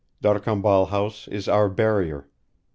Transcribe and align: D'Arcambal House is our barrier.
D'Arcambal 0.19 0.87
House 0.87 1.27
is 1.27 1.47
our 1.47 1.69
barrier. 1.69 2.27